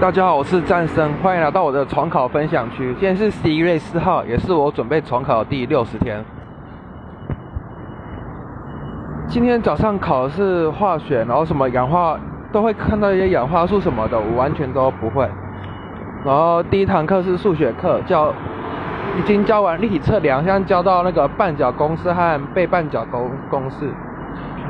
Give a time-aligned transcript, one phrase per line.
[0.00, 2.86] 大家好，我是战生，欢迎来到我的重考分享区。
[2.94, 6.24] 今天是十一月四号，也是我准备重考的第六十天。
[9.28, 12.18] 今天早上考的是化学，然后什么氧化
[12.50, 15.28] 都会看到一些氧化素什么的，我完全都不会。
[16.24, 18.32] 然后第一堂课是数学课，教
[19.18, 23.92] 已经教完立体测量，现在教到那个半角公式和背半角公公式，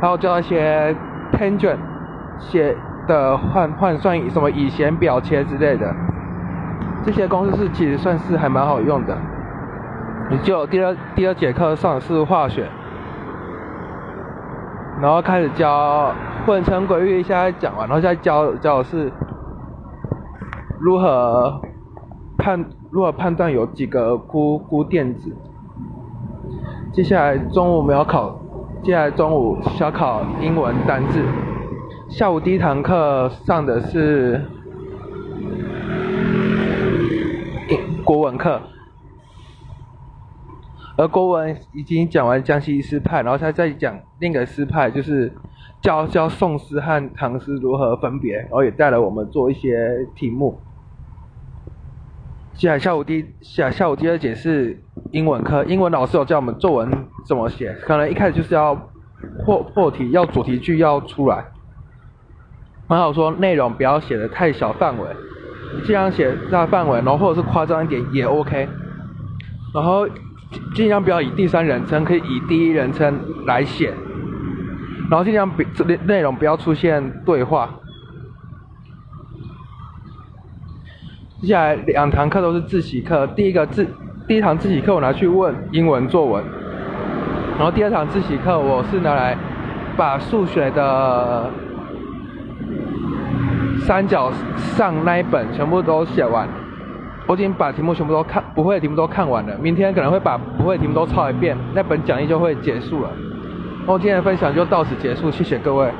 [0.00, 0.96] 还有教一些
[1.34, 1.76] tangent
[2.38, 2.74] 写
[3.08, 5.92] 的换换算什么以弦表切之类的，
[7.04, 9.18] 这些公式是其实算是还蛮好用的。
[10.30, 12.68] 你就第二第二节课上的是化学，
[15.00, 16.12] 然后开始教
[16.46, 19.10] 混成轨域，现在讲完，然后再教教的是
[20.78, 21.60] 如何
[22.36, 25.34] 判如何判断有几个钴钴电子。
[26.92, 28.38] 接下来中午我们要考，
[28.82, 31.22] 接下来中午小考英文单字。
[32.08, 34.42] 下午第一堂课上的是
[38.02, 38.62] 国文课，
[40.96, 45.30] 而国文已经讲完江西诗派，然后他再讲另一个诗派，就是
[45.82, 50.58] 教教宋诗和唐诗如何分别，然后也带了我们做一些题目。
[52.54, 54.82] 接下来下午第下下午第二节是
[55.12, 56.90] 英文课，英文老师有教我们作文
[57.26, 58.74] 怎么写，可能一开始就是要
[59.44, 61.44] 破破题，要主题句要出来。
[62.88, 65.06] 很好说，内容不要写的太小范围，
[65.84, 68.66] 尽量写大范围，然后或者是夸张一点也 OK。
[69.74, 70.08] 然后
[70.74, 73.92] 尽量不要以第三人称，可以以第一人称来写。
[75.10, 75.50] 然后尽量
[75.86, 77.68] 内内容不要出现对话。
[81.42, 83.86] 接下来两堂课都是自习课，第一个自
[84.26, 86.42] 第一堂自习课我拿去问英文作文，
[87.58, 89.36] 然后第二堂自习课我是拿来
[89.94, 91.50] 把数学的。
[93.86, 94.30] 三角
[94.76, 96.48] 上那一本全部都写完，
[97.26, 99.56] 我已经把题目全部都看不会的题目都看完了。
[99.58, 103.10] 明天可能会把不会的题目都抄一遍，那本讲义就会结束了。
[103.86, 105.90] 那我今天的分享就到此结束，谢谢各位。